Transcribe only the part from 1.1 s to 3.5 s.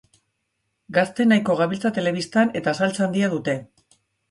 nahiko gabiltza telebistan, eta saltsa handia